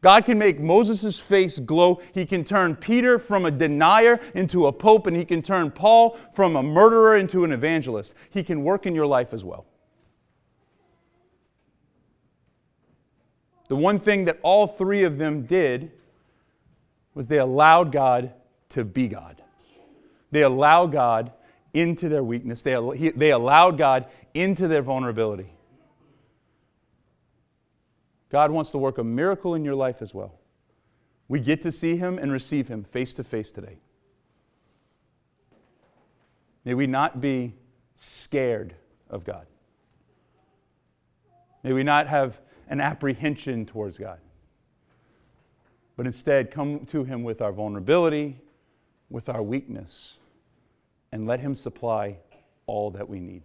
God 0.03 0.27
can 0.27 0.39
make 0.39 0.61
Moses' 0.61 1.19
face 1.19 1.59
glow. 1.59 2.03
He 2.13 2.27
can 2.27 2.45
turn 2.45 2.77
Peter 2.77 3.19
from 3.19 3.47
a 3.47 3.51
denier 3.51 4.21
into 4.35 4.67
a 4.67 4.73
pope, 4.73 5.07
and 5.07 5.17
he 5.17 5.25
can 5.25 5.41
turn 5.41 5.71
Paul 5.71 6.19
from 6.35 6.57
a 6.57 6.63
murderer 6.63 7.17
into 7.17 7.43
an 7.43 7.53
evangelist. 7.53 8.13
He 8.29 8.45
can 8.45 8.65
work 8.65 8.85
in 8.85 8.95
your 8.95 9.07
life 9.07 9.33
as 9.33 9.45
well. 9.45 9.65
The 13.69 13.77
one 13.77 13.99
thing 13.99 14.27
that 14.27 14.39
all 14.43 14.67
three 14.67 15.05
of 15.05 15.17
them 15.17 15.47
did 15.47 15.91
was 17.15 17.27
they 17.27 17.39
allowed 17.39 17.91
God 17.91 18.35
to 18.71 18.85
be 18.85 19.09
God. 19.09 19.41
They 20.35 20.43
allow 20.43 20.89
God 20.89 21.31
into 21.73 22.09
their 22.09 22.25
weakness, 22.25 22.61
they, 22.63 22.75
they 23.15 23.31
allowed 23.31 23.79
God 23.79 24.07
into 24.35 24.67
their 24.67 24.83
vulnerability. 24.83 25.53
God 28.31 28.51
wants 28.51 28.73
to 28.73 28.79
work 28.79 28.99
a 28.99 29.05
miracle 29.05 29.55
in 29.55 29.65
your 29.65 29.77
life 29.77 30.03
as 30.03 30.13
well. 30.13 30.41
We 31.29 31.39
get 31.39 31.63
to 31.63 31.71
see 31.71 31.97
Him 31.97 32.19
and 32.19 32.33
receive 32.33 32.67
Him 32.67 32.83
face 32.83 33.15
to 33.15 33.23
face 33.23 33.53
today. 33.53 33.79
May 36.65 36.75
we 36.75 36.89
not 36.89 37.21
be 37.21 37.55
scared 37.97 38.75
of 39.09 39.25
God. 39.25 39.47
May 41.63 41.75
we 41.75 41.85
not 41.85 42.09
have 42.09 42.41
an 42.69 42.81
apprehension 42.81 43.67
towards 43.67 43.99
God, 43.99 44.19
but 45.97 46.07
instead 46.07 46.51
come 46.51 46.87
to 46.87 47.05
Him 47.05 47.23
with 47.23 47.41
our 47.41 47.53
vulnerability, 47.53 48.41
with 49.09 49.29
our 49.29 49.41
weakness 49.41 50.17
and 51.15 51.29
let 51.29 51.39
Him 51.39 51.55
supply 51.55 52.17
all 52.67 52.91
that 52.91 53.09
we 53.09 53.21
need. 53.21 53.45